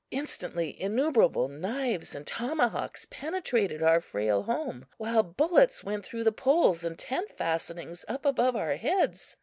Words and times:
Instantly 0.09 0.81
innumerable 0.81 1.47
knives 1.47 2.15
and 2.15 2.25
tomahawks 2.25 3.05
penetrated 3.11 3.83
our 3.83 4.01
frail 4.01 4.41
home, 4.41 4.87
while 4.97 5.21
bullets 5.21 5.83
went 5.83 6.03
through 6.03 6.23
the 6.23 6.31
poles 6.31 6.83
and 6.83 6.97
tent 6.97 7.31
fastenings 7.37 8.03
up 8.07 8.25
above 8.25 8.55
our 8.55 8.77
heads. 8.77 9.35